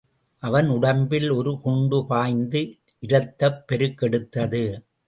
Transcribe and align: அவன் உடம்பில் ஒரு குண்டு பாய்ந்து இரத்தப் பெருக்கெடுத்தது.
அவன் 0.43 0.67
உடம்பில் 0.67 1.29
ஒரு 1.29 1.59
குண்டு 1.61 2.05
பாய்ந்து 2.05 2.61
இரத்தப் 2.99 3.63
பெருக்கெடுத்தது. 3.67 4.63